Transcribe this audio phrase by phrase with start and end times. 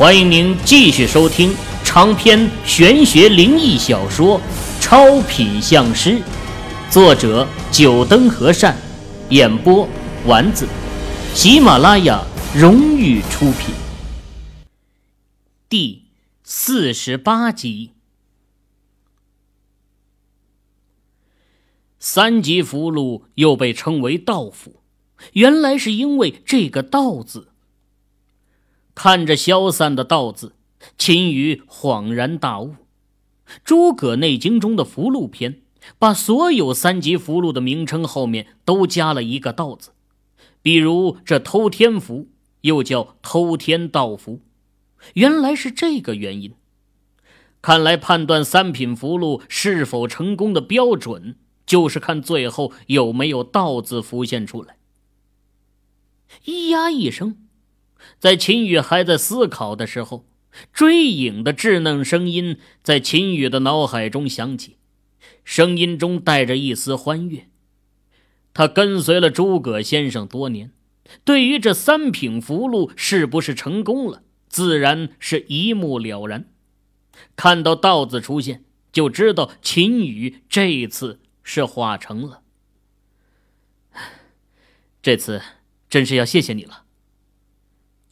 [0.00, 1.54] 欢迎您继续收听
[1.84, 4.40] 长篇玄学灵异小说
[4.80, 6.12] 《超品相师》，
[6.90, 8.74] 作者：九灯和善，
[9.28, 9.86] 演播：
[10.24, 10.66] 丸子，
[11.34, 12.24] 喜马拉雅
[12.56, 13.74] 荣誉出品。
[15.68, 16.04] 第
[16.44, 17.90] 四十八集，
[21.98, 24.76] 三级符箓又被称为道符，
[25.34, 27.48] 原来是因为这个“道”字。
[29.02, 30.52] 看着消散的“道”字，
[30.98, 32.74] 秦羽恍然大悟。
[33.64, 35.62] 诸葛内经中的符箓篇，
[35.98, 39.92] 把所有三级符箓的名称后面都加了一个“道”字，
[40.60, 42.28] 比如这偷天符
[42.60, 44.40] 又叫偷天道符，
[45.14, 46.52] 原来是这个原因。
[47.62, 54.76] 看来判断三品符箓是否成功的标准，就是看最后有没有“道”字浮现出来。
[56.44, 57.46] 咿呀一声。
[58.18, 60.26] 在秦羽还在思考的时候，
[60.72, 64.76] 追影的稚嫩声音在秦羽的脑海中响起，
[65.44, 67.48] 声音中带着一丝欢悦。
[68.52, 70.72] 他跟随了诸葛先生多年，
[71.24, 76.46] 对于这三品符箓是不是成功了，自然是一目了然。
[77.36, 82.42] 看到道字出现，就知道秦羽这次是化成了。
[85.00, 85.40] 这次
[85.88, 86.79] 真是要谢谢你了。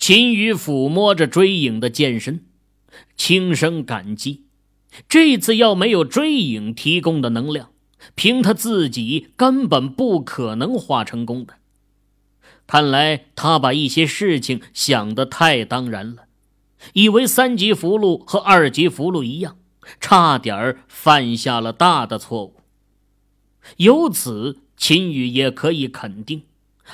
[0.09, 2.47] 秦羽抚摸着追影的剑身，
[3.15, 4.45] 轻声感激。
[5.07, 7.73] 这次要没有追影提供的能量，
[8.15, 11.57] 凭他自己根本不可能化成功的。
[12.67, 16.23] 看来他把一些事情想得太当然了，
[16.95, 19.59] 以为三级符箓和二级符箓一样，
[20.01, 22.55] 差点犯下了大的错误。
[23.77, 26.45] 由此，秦羽也可以肯定。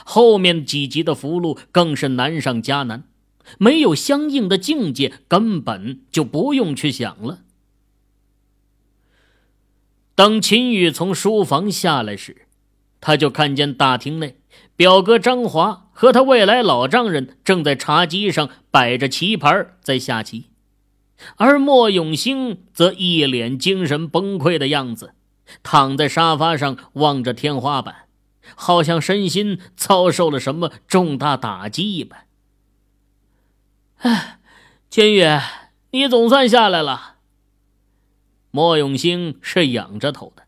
[0.04, 3.04] 后面几级的符箓更是难上加难，
[3.58, 7.40] 没有相应的境界，根本就不用去想了。
[10.14, 12.46] 等秦羽从书房下来时，
[13.00, 14.36] 他就看见大厅内
[14.76, 20.46] 表哥张华和他未来老丈人正在茶几上摆着棋盘在下棋，
[21.36, 25.14] 而莫永兴则一脸精神崩溃的样子，
[25.62, 28.03] 躺在沙发上望着天花板。
[28.54, 32.26] 好像身心遭受了什么重大打击一般。
[33.98, 34.38] 哎，
[34.90, 35.24] 秦宇，
[35.90, 37.16] 你总算下来了。
[38.50, 40.44] 莫永兴是仰着头的，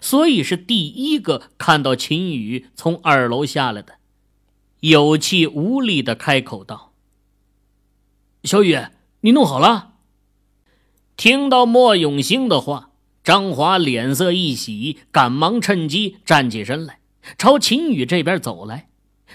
[0.00, 3.94] 所以是第一个看到秦宇从二楼下来的，
[4.80, 6.92] 有气无力的开口道
[8.44, 8.78] ：“小雨，
[9.22, 9.94] 你弄好了。”
[11.16, 12.90] 听到莫永兴的话，
[13.24, 17.00] 张华脸色一喜，赶忙趁机站起身来。
[17.36, 18.88] 朝秦羽这边走来，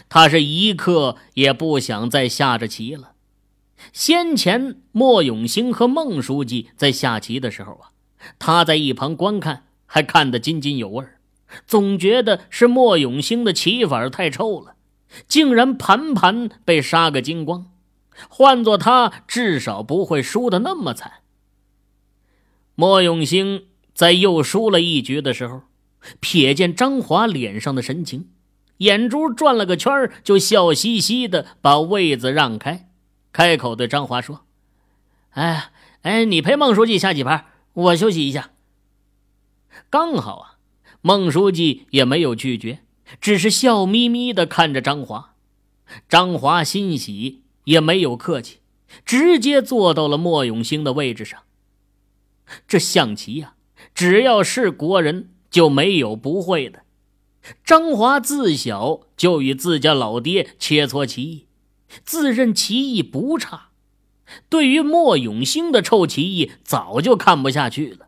[0.09, 3.11] 他是一刻也不想再下着棋了。
[3.91, 7.91] 先前莫永兴和孟书记在下棋的时候啊，
[8.39, 11.05] 他在一旁观看，还看得津津有味
[11.67, 14.75] 总觉得是莫永兴的棋法太臭了，
[15.27, 17.69] 竟然盘盘被杀个精光。
[18.29, 21.11] 换做他，至少不会输得那么惨。
[22.75, 25.61] 莫永兴在又输了一局的时候。
[26.21, 28.29] 瞥见张华脸上的神情，
[28.77, 32.89] 眼珠转了个圈就笑嘻嘻的把位子让开，
[33.31, 34.45] 开口对张华说
[35.31, 35.71] ：“哎
[36.01, 38.51] 哎，你陪孟书记下几盘，我休息一下。”
[39.89, 40.57] 刚好啊，
[41.01, 42.79] 孟书记也没有拒绝，
[43.21, 45.35] 只是笑眯眯的看着张华。
[46.09, 48.59] 张华欣喜，也没有客气，
[49.05, 51.43] 直接坐到了莫永兴的位置上。
[52.67, 53.53] 这象棋呀，
[53.95, 55.29] 只要是国人。
[55.53, 56.81] 就没有不会的。
[57.63, 61.47] 张华自小就与自家老爹切磋棋艺，
[62.03, 63.69] 自认棋艺不差。
[64.49, 68.07] 对于莫永兴的臭棋艺，早就看不下去了。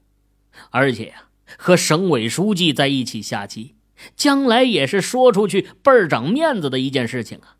[0.71, 1.25] 而且呀，
[1.57, 3.75] 和省委书记在一起下棋，
[4.15, 7.57] 将来也是说出去倍儿长面子的一件事情啊。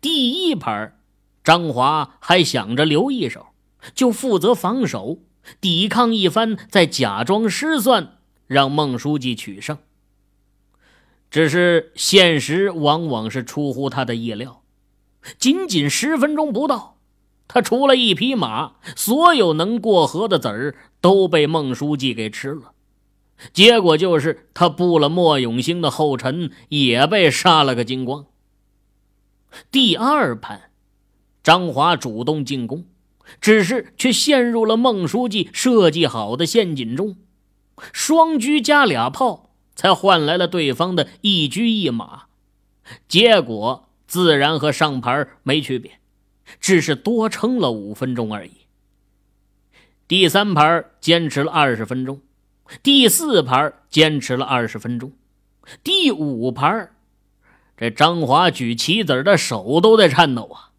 [0.00, 0.98] 第一盘，
[1.44, 3.48] 张华还想着留一手，
[3.94, 5.18] 就负责防守，
[5.60, 8.17] 抵抗一番，再假装失算。
[8.48, 9.78] 让孟书记取胜，
[11.30, 14.62] 只是现实往往是出乎他的意料。
[15.38, 16.96] 仅仅十分钟不到，
[17.46, 22.72] 他除了一匹马，所有能过河的子儿都被孟书记给吃了。
[23.52, 28.26] 结果就是他步了莫永兴的后尘，也被杀了个精光。
[29.70, 30.70] 第二盘，
[31.42, 32.86] 张华主动进攻，
[33.40, 37.16] 只是却陷入了孟书记设计好的陷阱中。
[37.92, 42.24] 双车加俩炮，才换来了对方的一车一马，
[43.06, 45.92] 结果自然和上盘没区别。
[46.60, 48.52] 只是多撑了五分钟而已。
[50.06, 52.22] 第三盘坚持了二十分钟，
[52.82, 55.12] 第四盘坚持了二十分钟，
[55.84, 56.90] 第五盘，
[57.76, 60.70] 这张华举棋子的手都在颤抖啊！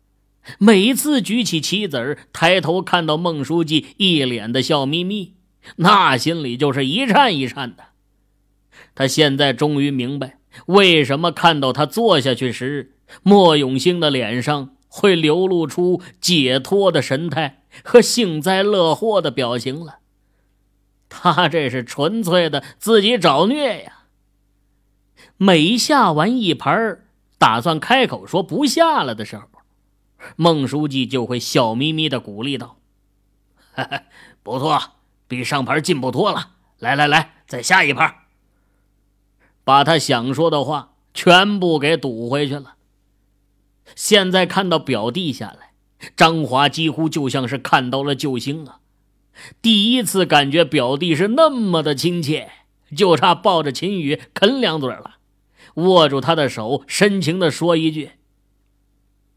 [0.58, 5.36] 每次举起棋子抬头看到孟书记一脸的笑眯眯，
[5.78, 7.86] 那心里就是一颤一颤的。
[8.96, 20.00] 他现在终于明白，为什么看到他坐下去时，莫永兴的脸上会流露出解脱的神态和幸灾乐祸的表情了。
[21.08, 24.04] 他这是纯粹的自己找虐呀！
[25.38, 27.00] 每下完一盘，
[27.38, 29.48] 打算开口说不下了的时候，
[30.36, 32.78] 孟书记就会笑眯眯的鼓励道
[34.44, 34.80] ：“不错，
[35.30, 36.56] 比上盘进步多了。
[36.80, 38.14] 来来来，再下一盘。”
[39.64, 42.76] 把他想说的话全部给堵回去了。
[43.96, 45.74] 现在看到表弟下来，
[46.16, 48.80] 张华几乎就像是看到了救星啊！
[49.62, 52.52] 第一次感觉表弟是那么的亲切，
[52.96, 55.18] 就差抱着秦宇啃两嘴了，
[55.76, 58.12] 握住他的手，深情的说一句：“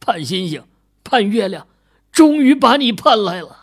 [0.00, 0.64] 盼星星，
[1.04, 1.66] 盼月亮，
[2.10, 3.61] 终于把你盼来了。”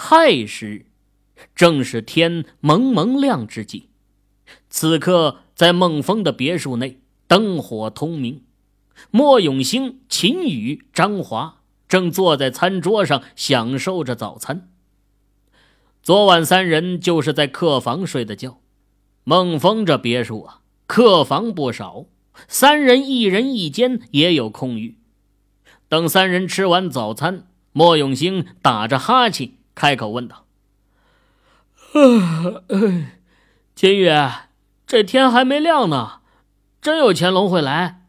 [0.00, 0.86] 亥时。
[1.54, 3.88] 正是天蒙蒙亮之际，
[4.68, 8.42] 此刻在孟峰的别墅内，灯火通明。
[9.10, 14.68] 莫永兴、秦宇、张华正坐在餐桌上享受着早餐。
[16.02, 18.60] 昨晚三人就是在客房睡的觉。
[19.24, 22.06] 孟峰这别墅啊，客房不少，
[22.48, 24.98] 三人一人一间也有空余。
[25.88, 30.44] 等三人吃完早餐，莫永兴打着哈欠开口问道。
[33.74, 34.10] 秦宇，
[34.86, 36.20] 这天还没亮呢，
[36.82, 38.02] 真有乾隆会来？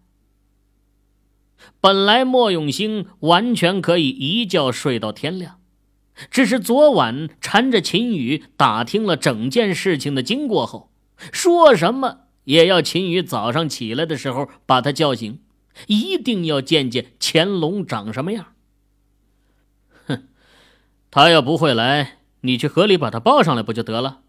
[1.80, 5.62] 本来莫永兴完全可以一觉睡到天亮，
[6.30, 10.92] 只是昨晚缠着秦宇打听了整件事情的经过后，
[11.32, 15.40] 说什么也要秦宇早上起来的时候把他叫醒，
[15.88, 18.48] 一定要见见乾隆长什么样。
[21.12, 22.18] 他要不会来。
[22.44, 24.22] 你去河里把他抱上来不就得了？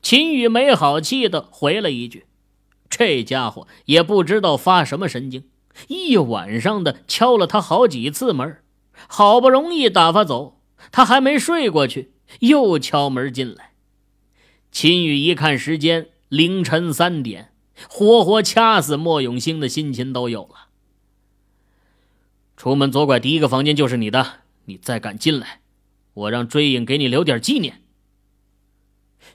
[0.00, 2.24] 秦宇没好气的回了一句
[2.88, 5.44] ：“这家伙也不知道发什么神经，
[5.88, 8.62] 一晚上的敲了他好几次门，
[9.06, 10.60] 好不容易打发走，
[10.90, 13.72] 他还没睡过去，又敲门进来。”
[14.72, 17.52] 秦宇一看时间，凌晨三点，
[17.88, 20.68] 活活掐死莫永兴的心情都有了。
[22.56, 25.62] 出门左拐第一个房间就是你的，你再敢进来！
[26.12, 27.82] 我让追影给你留点纪念。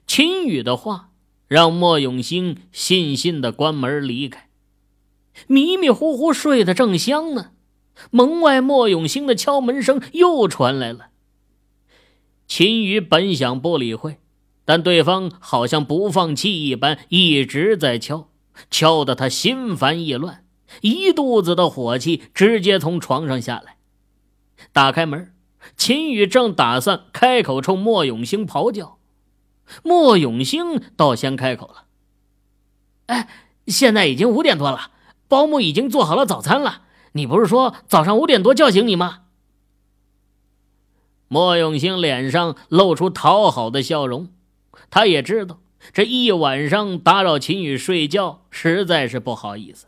[0.05, 1.09] 秦宇的话
[1.47, 4.49] 让莫永兴悻悻的关门离开，
[5.47, 7.51] 迷迷糊糊睡得正香呢，
[8.11, 11.09] 门外莫永兴的敲门声又传来了。
[12.47, 14.17] 秦宇本想不理会，
[14.65, 18.29] 但对方好像不放弃一般，一直在敲，
[18.69, 20.45] 敲得他心烦意乱，
[20.81, 23.77] 一肚子的火气直接从床上下来，
[24.71, 25.33] 打开门。
[25.77, 28.97] 秦宇正打算开口冲莫永兴咆哮，
[29.81, 31.85] 莫永兴倒先开口了
[33.07, 33.29] ：“哎，
[33.67, 34.91] 现在已经五点多了，
[35.29, 36.81] 保姆已经做好了早餐了。
[37.13, 39.21] 你不是说早上五点多叫醒你吗？”
[41.29, 44.33] 莫永兴脸上露出讨好的笑容，
[44.89, 45.61] 他也知道
[45.93, 49.87] 这一晚上打扰秦宇睡觉实在是不好意思，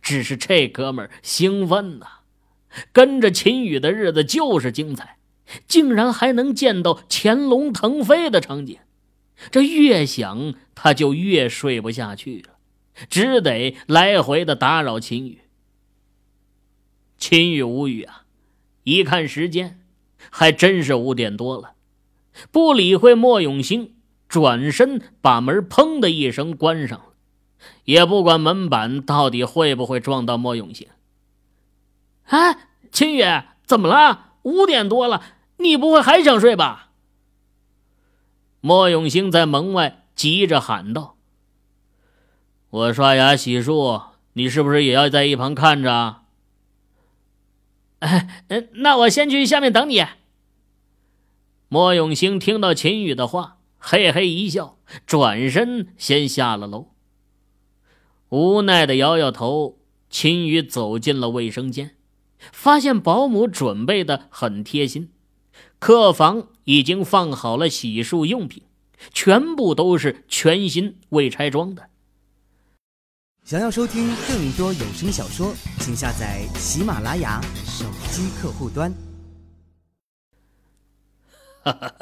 [0.00, 2.19] 只是这哥们兴奋呐。
[2.92, 5.18] 跟着秦宇的日子就是精彩，
[5.66, 8.78] 竟然还能见到乾隆腾飞的场景，
[9.50, 12.56] 这越想他就越睡不下去了，
[13.08, 15.40] 只得来回的打扰秦宇。
[17.18, 18.24] 秦宇无语啊，
[18.84, 19.80] 一看时间，
[20.30, 21.72] 还真是五点多了，
[22.50, 23.94] 不理会莫永兴，
[24.28, 27.06] 转身把门砰的一声关上了，
[27.84, 30.86] 也不管门板到底会不会撞到莫永兴。
[32.30, 33.22] 哎，秦宇，
[33.64, 34.34] 怎么了？
[34.42, 35.22] 五点多了，
[35.58, 36.90] 你不会还想睡吧？
[38.60, 41.16] 莫永兴在门外急着喊道
[42.70, 44.02] ：“我刷牙洗漱，
[44.34, 46.22] 你是不是也要在一旁看着？”
[48.00, 48.28] 哎，
[48.76, 50.06] 那我先去下面等你。
[51.68, 56.88] 莫永兴听到秦宇的话，嘿嘿一笑，转身先下了楼。
[58.28, 61.96] 无奈的摇摇头，秦宇走进了卫生间。
[62.52, 65.10] 发现保姆准备的很贴心，
[65.78, 68.62] 客房已经放好了洗漱用品，
[69.12, 71.88] 全部都是全新未拆装的。
[73.44, 78.92] 想要收听更多有声小说，请下载喜马拉雅手机客户端。
[81.62, 81.94] 哈哈，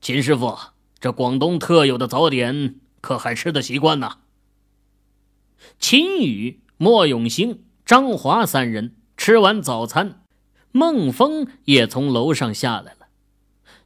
[0.00, 0.56] 秦师傅，
[1.00, 4.18] 这广东特有的早点可还吃得习惯呢？
[5.78, 10.20] 秦宇、莫永兴、张华三人吃完早餐，
[10.70, 13.06] 孟峰也从楼上下来了。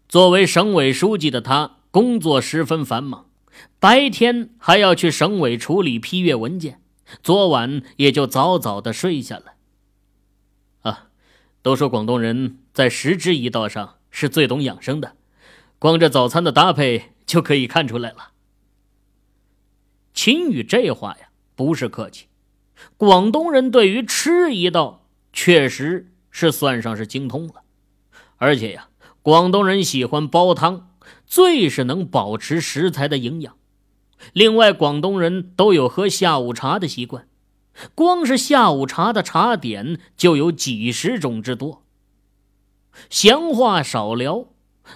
[0.08, 3.26] 作为省委书记的他，工作十分繁忙，
[3.78, 6.82] 白天还要去省委处理批阅文件。
[7.22, 9.44] 昨晚也就早早的睡下了。
[10.80, 11.10] 啊，
[11.62, 15.14] 都说广东人在食之一道上是最懂养生的，
[15.78, 18.32] 光这早餐的搭配就可以看出来了。
[20.12, 22.26] 秦宇这话呀，不是客气，
[22.96, 24.97] 广东人对于吃一道
[25.40, 27.62] 确实是算上是精通了，
[28.38, 28.88] 而且呀，
[29.22, 30.90] 广东人喜欢煲汤，
[31.28, 33.56] 最是能保持食材的营养。
[34.32, 37.28] 另外，广东人都有喝下午茶的习惯，
[37.94, 41.84] 光是下午茶的茶点就有几十种之多。
[43.08, 44.46] 闲话少聊，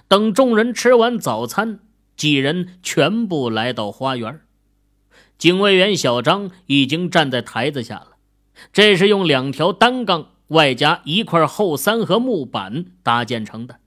[0.08, 1.78] 等众人吃完早餐，
[2.16, 4.40] 几人全部来到花园。
[5.38, 8.11] 警卫员小张已经站在台子下了，
[8.70, 13.80] 这是用两条单杠外加一块厚三合木板搭建成的，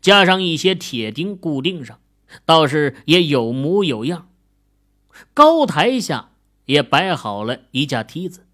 [0.00, 1.98] 加上一些铁钉固定上，
[2.44, 4.28] 倒是也有模有样。
[5.34, 6.30] 高台下
[6.66, 8.46] 也摆好了一架梯子，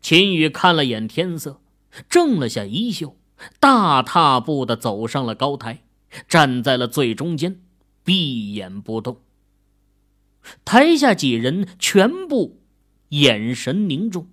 [0.00, 1.60] 秦宇看了眼天色，
[2.08, 3.16] 正了下衣袖，
[3.58, 5.82] 大踏步的走上了高台，
[6.28, 7.60] 站在了最中间，
[8.04, 9.18] 闭眼不动。
[10.64, 12.60] 台下几人全部
[13.10, 14.28] 眼神凝重，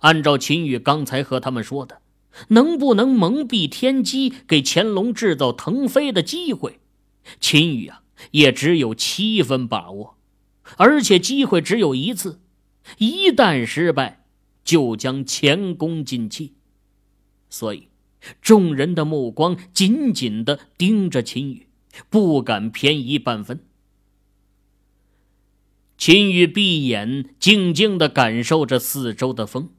[0.00, 2.00] 按照秦宇刚才和他们说的，
[2.48, 6.80] 能不能蒙蔽天机，给乾隆制造腾飞的机会？
[7.40, 10.16] 秦宇啊，也只有七分把握。
[10.76, 12.40] 而且机会只有一次，
[12.98, 14.24] 一旦失败，
[14.64, 16.54] 就将前功尽弃。
[17.50, 17.88] 所以，
[18.40, 21.66] 众人的目光紧紧的盯着秦宇，
[22.08, 23.60] 不敢偏移半分。
[26.04, 29.70] 秦宇闭眼，静静的感受着四周的风，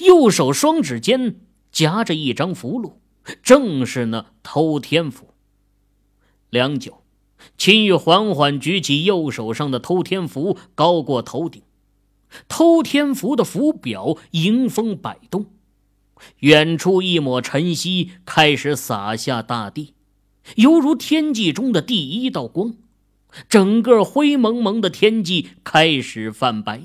[0.00, 1.40] 右手双指间
[1.72, 2.96] 夹着一张符箓，
[3.42, 5.32] 正是那偷天符。
[6.50, 7.02] 良久。
[7.56, 11.62] 秦玉缓缓举起右手上的偷天符，高过头顶。
[12.46, 15.46] 偷天符的符表迎风摆动，
[16.40, 19.94] 远处一抹晨曦开始洒下大地，
[20.56, 22.74] 犹如天际中的第一道光。
[23.48, 26.84] 整个灰蒙蒙的天际开始泛白。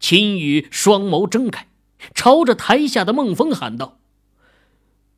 [0.00, 1.68] 秦宇双眸睁开，
[2.14, 4.00] 朝着台下的孟峰喊道：“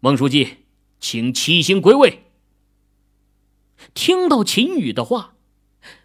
[0.00, 0.58] 孟书记，
[0.99, 2.25] 请七星归位。”
[3.94, 5.34] 听到秦宇的话，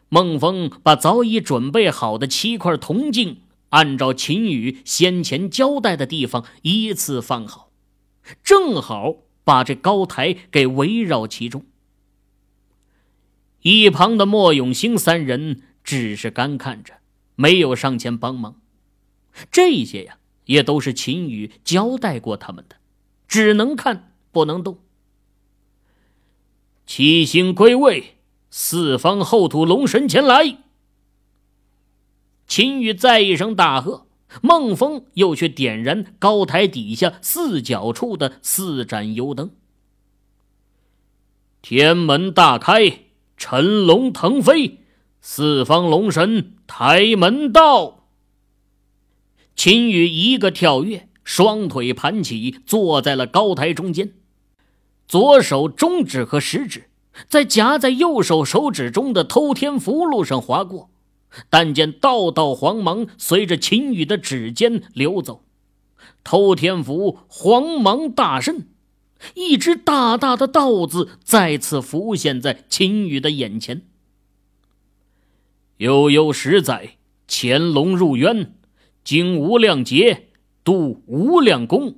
[0.07, 7.71] 孟峰把早已准备好的七块铜镜，按照秦宇先前交代的地方依次放好，
[8.41, 11.65] 正好把这高台给围绕其中。
[13.65, 16.93] 一旁的莫永兴三人只是干看着，
[17.33, 18.61] 没有上前帮忙。
[19.51, 22.75] 这些呀，也都是秦宇交代过他们的，
[23.27, 24.77] 只能看不能动。
[26.85, 28.17] 七星归位，
[28.51, 30.59] 四方后土龙神前来。
[32.45, 34.05] 秦羽再一声大喝，
[34.43, 39.49] 孟风又去点燃高台底下四角处的四盏油灯。
[41.63, 43.04] 天门大开，
[43.37, 44.79] 辰龙腾飞，
[45.21, 48.05] 四方龙神抬门到。
[49.55, 54.13] 秦羽一个跳跃，双腿盘起，坐在了高台中间。
[55.07, 56.89] 左手中指和食指
[57.29, 60.89] 在夹在右手手指中的偷天符箓上划过，
[61.49, 65.43] 但见道道黄芒随着秦羽的指尖流走，
[66.23, 68.65] 偷天符黄芒大盛，
[69.33, 73.81] 一只大大的道字再次浮现在秦羽的眼前。
[75.77, 78.55] 悠悠十载，乾隆入渊，
[79.03, 80.29] 经无量劫，
[80.63, 81.95] 度无量功，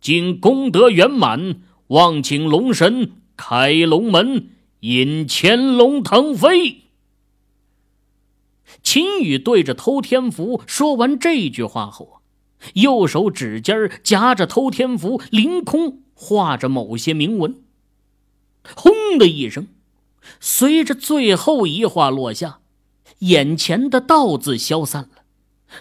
[0.00, 1.62] 今功德圆满。
[1.88, 4.50] 望请龙神开龙门，
[4.80, 6.82] 引乾隆腾飞。
[8.82, 12.20] 秦羽对着偷天符说完这句话后，
[12.74, 17.62] 右手指尖夹着偷天符，凌空画着某些铭文。
[18.74, 19.68] 轰的一声，
[20.40, 22.58] 随着最后一画落下，
[23.20, 25.22] 眼前的道字消散了，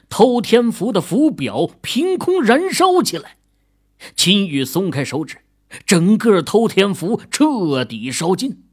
[0.08, 3.38] 偷天符的符表凭空燃烧起来。
[4.16, 5.40] 秦羽松开手指。
[5.86, 8.64] 整个偷天符彻底烧尽，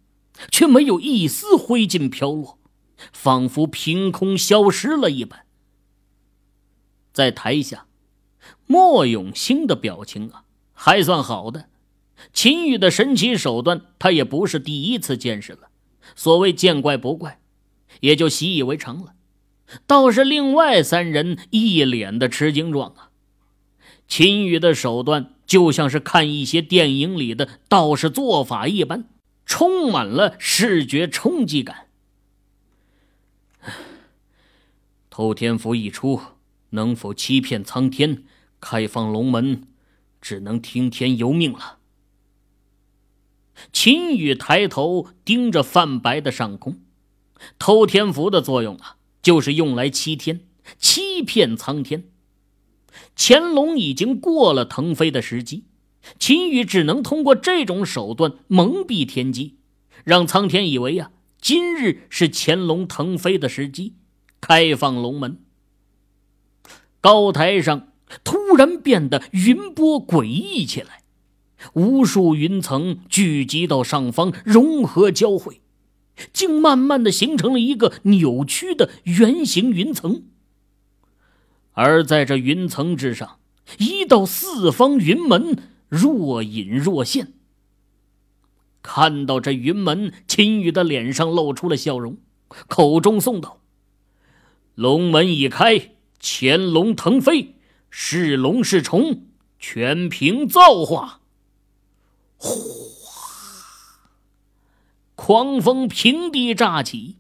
[0.53, 2.61] 却没有一丝灰烬飘落，
[3.13, 5.45] 仿佛凭空消失了一般。
[7.13, 7.89] 在台下，
[8.69, 10.44] 莫永兴的表情啊
[10.75, 11.71] 还算好的。
[12.33, 15.69] 秦羽的神奇手段，他也不是第一次见识了。
[16.15, 17.41] 所谓见怪不怪，
[18.01, 19.15] 也就习以为常了。
[19.87, 23.11] 倒是另外三人一脸的吃惊状啊！
[24.07, 29.09] 秦羽的手段就像是看一些电影里的道士做法一般，
[29.47, 31.87] 充满了视觉冲击感。
[35.09, 36.21] 偷天符一出，
[36.71, 38.25] 能否欺骗苍天，
[38.61, 39.67] 开放龙门，
[40.25, 41.81] 只能听天由命了。
[43.75, 46.81] 秦羽抬头盯着泛白的上空，
[47.59, 50.41] 偷天符的作用啊，就是用来欺天、
[50.79, 52.05] 欺骗苍天。
[53.15, 55.65] 乾隆已经过了腾飞的时机，
[56.19, 59.59] 秦羽只能通过这种手段蒙蔽天机，
[60.05, 63.97] 让苍天以为呀，今日是乾隆腾飞的时机，
[64.41, 65.45] 开放龙门。
[67.03, 71.03] 高台上突然变得云波诡异起来。
[71.73, 75.63] 无数云层聚集到上方，融合交汇，
[76.33, 80.25] 竟慢慢的形成了一个扭曲的圆形云层。
[81.73, 83.39] 而在这云层之上，
[83.79, 85.57] 一道四方云门
[85.89, 87.33] 若隐若现。
[88.83, 92.19] 看到这云门，秦羽的脸上露出了笑容，
[92.69, 93.61] 口中诵道
[94.77, 97.54] ：“龙门已开，潜龙腾飞，
[97.97, 99.23] 是龙是虫，
[99.61, 101.21] 全凭造化。”
[102.37, 102.51] 呼！
[105.15, 107.15] 狂风平地乍起，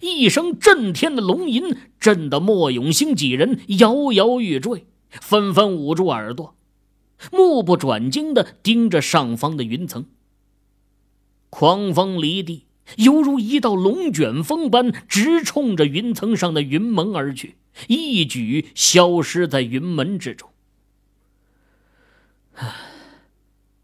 [0.00, 6.54] 一声震天的龙吟，震得莫永兴几人摇摇欲坠，纷纷捂住耳朵，
[7.32, 10.06] 目不转睛地盯着上方的云层。
[11.50, 17.56] 狂风离地，犹如一道龙卷风般直冲着云层上的云门而去，
[17.88, 20.50] 一举消失在云门之中。
[22.54, 22.72] 唉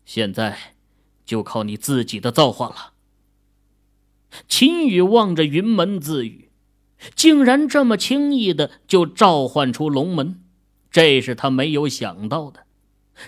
[0.04, 0.74] 现在。
[1.26, 2.92] 就靠你自己的造化了。
[4.46, 6.50] 秦羽望着云门自语，
[7.16, 10.40] 竟然这么轻易的就召唤出龙门，
[10.88, 12.64] 这是他没有想到的。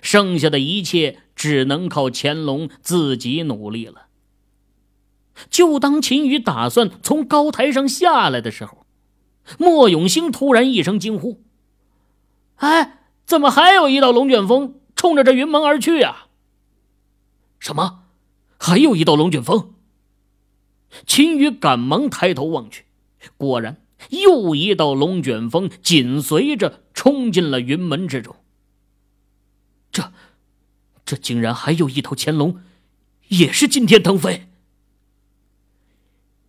[0.00, 4.07] 剩下的一切只能靠乾隆自己努力了。
[5.50, 8.86] 就当秦羽打算从高台上下来的时候，
[9.58, 11.42] 莫永兴突然一声惊呼
[12.56, 16.26] ：“哎，怎么还有一道龙卷风冲着这云门而去啊？”
[17.58, 18.04] 什么？
[18.58, 19.74] 还有一道龙卷风？
[21.06, 22.84] 秦羽赶忙抬头望去，
[23.36, 28.34] 果然又一道龙卷风紧随着冲进了云门之中。
[29.92, 30.12] 这，
[31.04, 32.60] 这竟然还有一头潜龙，
[33.28, 34.47] 也是今天腾飞。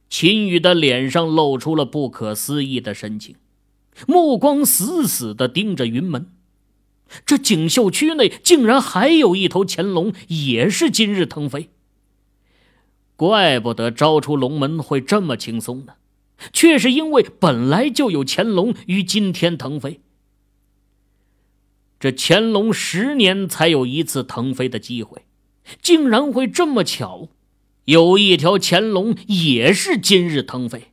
[0.09, 3.35] 秦羽的脸上露出了不可思议的神情，
[4.07, 6.31] 目光死死的盯着云门。
[7.25, 11.69] 这锦绣区内竟然还有一头乾隆，也是今日腾飞。
[13.15, 15.93] 怪不得招出龙门会这么轻松呢，
[16.53, 19.99] 却是因为本来就有乾隆于今天腾飞。
[21.99, 25.25] 这乾隆十年才有一次腾飞的机会，
[25.81, 27.27] 竟然会这么巧，
[27.89, 30.91] 有一条潜龙也是今日腾飞，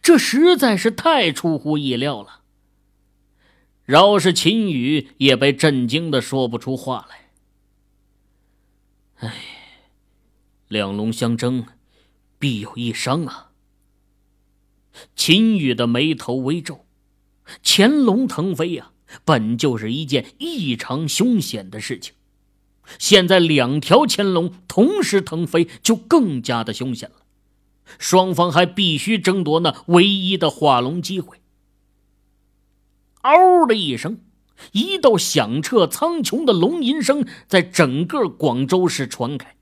[0.00, 2.40] 这实在是太出乎意料了。
[3.84, 7.30] 饶是秦羽也被震惊的说不出话来。
[9.16, 9.34] 唉，
[10.68, 11.66] 两龙相争，
[12.38, 13.50] 必有一伤啊。
[15.14, 16.86] 秦羽的眉头微皱，
[17.62, 18.92] 乾隆腾飞呀，
[19.26, 22.14] 本就是一件异常凶险的事情，
[22.98, 27.16] 现在两条潜龙同时腾飞，就更加的凶险了。
[27.98, 31.38] 双方还必须争夺那唯一的化龙机会。
[33.22, 34.18] 嗷的一声，
[34.72, 39.54] 一道响彻苍穹的龙吟声在整个广州市传开。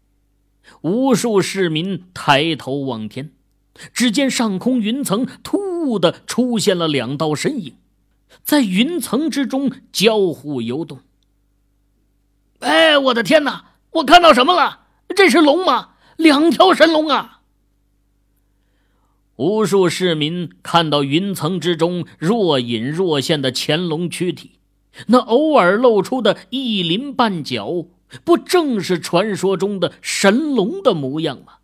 [0.82, 3.32] 无数市民抬头望天，
[3.92, 7.76] 只见上空云层突兀的出现了两道身影，
[8.42, 11.00] 在云层之中交互游动。
[12.62, 13.64] 哎，我的天哪！
[13.90, 14.80] 我看到什么了？
[15.14, 15.90] 这是龙吗？
[16.16, 17.40] 两条神龙啊！
[19.36, 24.58] 无数市民看到云层之中若隐若现的乾隆躯体，
[25.08, 27.86] 那偶尔露出的一鳞半角，
[28.24, 31.54] 不正是传说中的神龙的模样吗？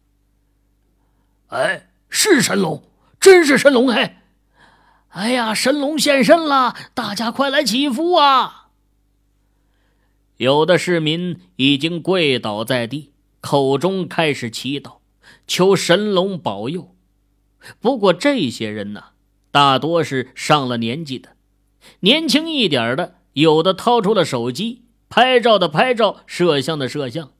[1.49, 2.83] 哎，是神龙，
[3.21, 3.93] 真是神龙！
[3.93, 4.17] 嘿，
[5.11, 8.58] 哎呀，神龙现身了，大家快来祈福啊！
[10.39, 14.99] 有的市民已经跪倒在地，口中开始祈祷，
[15.49, 16.95] 求神龙保佑。
[17.81, 19.07] 不过这些人呢，
[19.51, 21.31] 大多是上了年纪的，
[22.01, 27.33] 年轻一点的，有的掏出了手机，拍照的拍照，摄像的摄像。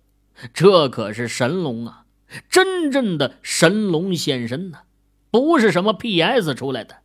[0.53, 2.05] 这可是神龙啊，
[2.51, 4.79] 真正的神龙现身呢，
[5.31, 6.97] 不是什么 PS 出来的，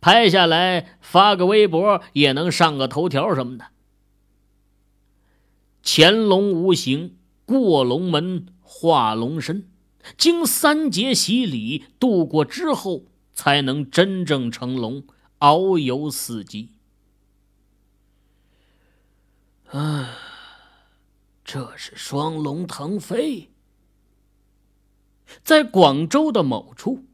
[0.00, 3.64] 拍下来发个微博也能上个头条什么的。
[5.84, 9.70] 潜龙无形，过龙门，化龙身，
[10.16, 15.04] 经三劫洗礼度过之后，才能真正成龙，
[15.38, 16.70] 遨游四极。
[19.66, 20.18] 啊。
[21.44, 23.50] 这是双龙腾飞。
[25.44, 27.04] 在广州的某处，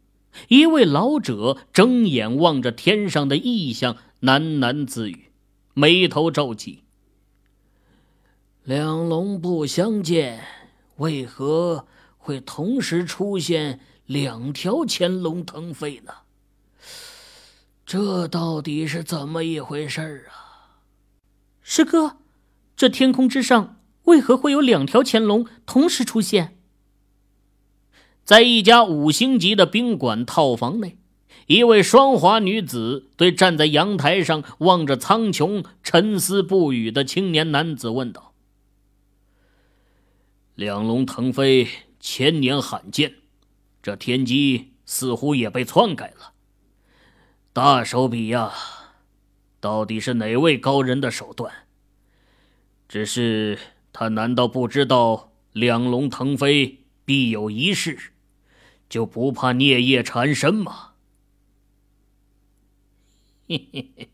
[0.46, 5.33] 一位老者睁眼望着天上的异象，喃喃自语，
[5.74, 6.85] 眉头皱起。
[8.70, 10.44] 两龙不相见，
[10.98, 16.12] 为何会同时出现两条潜龙腾飞呢？
[17.85, 20.87] 这到底是怎么一回事儿啊？
[21.61, 22.18] 师哥，
[22.76, 23.78] 这天空之上。
[24.04, 26.56] 为何会有两条潜龙同时出现？
[28.22, 30.96] 在一家五星级的宾馆套房内，
[31.48, 38.30] 一位双华女子对站在阳台上望着苍穹、沉思不语的青年男子问道
[40.61, 41.66] ：“两龙腾飞，
[42.01, 43.14] 千年罕见，
[43.83, 46.35] 这天机似乎也被篡改了。
[47.55, 48.53] 大手笔呀，
[49.59, 51.51] 到底是哪位高人的手段？
[52.87, 53.59] 只是……”
[53.90, 58.12] 他难道不知道两龙腾飞必有一事，
[58.87, 60.90] 就不怕孽业缠身吗？
[63.49, 64.11] 嘿嘿嘿，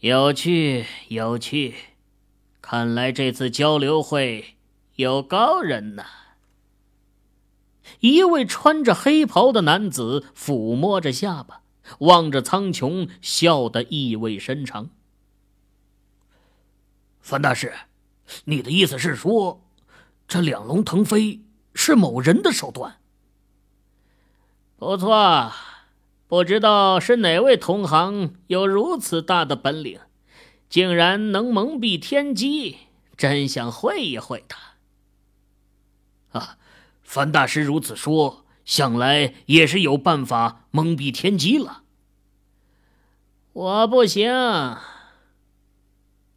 [0.00, 1.74] 有趣有趣，
[2.60, 4.56] 看来这次交流会
[4.96, 6.04] 有高人呐。
[8.00, 11.62] 一位穿着黑袍的男子抚摸着下巴，
[11.98, 14.90] 望着苍穹，笑得意味深长。
[17.20, 17.72] 范大师。
[18.44, 19.60] 你的意思是说，
[20.26, 21.42] 这两龙腾飞
[21.74, 22.96] 是某人的手段？
[24.78, 25.52] 不错，
[26.26, 30.00] 不知道是哪位同行有如此大的本领，
[30.70, 32.78] 竟然能蒙蔽天机，
[33.14, 34.73] 真想会一会他。
[36.34, 36.58] 啊，
[37.02, 41.82] 樊大师如此说，想来也是有办法蒙蔽天机了。
[43.52, 44.30] 我不行。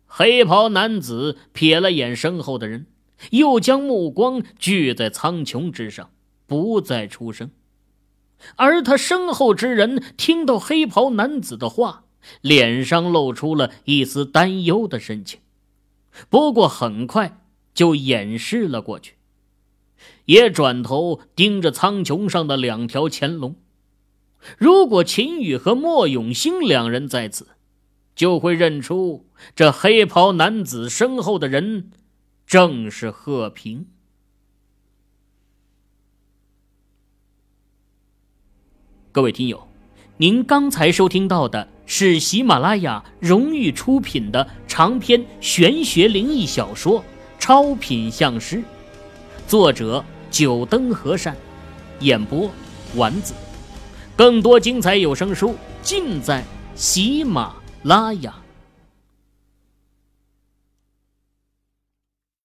[0.06, 2.86] 黑袍男子瞥了眼身后的人，
[3.32, 6.12] 又将目光聚在苍穹之上，
[6.46, 7.52] 不再出声。
[8.56, 12.04] 而他身后之人听到黑袍男子的话，
[12.42, 15.40] 脸上露出了一丝担忧的神情，
[16.30, 17.42] 不过很快
[17.74, 19.16] 就掩饰了过去，
[20.26, 23.56] 也转头盯着苍穹上的两条潜龙。
[24.58, 27.48] 如果秦羽和莫永兴两人在此，
[28.16, 31.92] 就会认出这黑袍男子身后的人，
[32.46, 33.88] 正是贺平。
[39.12, 39.68] 各位听友，
[40.18, 47.02] 您刚才收听到的是喜马拉雅荣誉出品的长篇玄学灵异小说
[47.40, 48.58] 《超品相师》，
[49.48, 51.34] 作者九灯和善，
[52.02, 52.52] 演播
[52.96, 53.34] 丸子。
[54.14, 56.44] 更多精彩有声书尽在
[56.76, 57.54] 喜马。
[57.84, 58.34] 拉雅。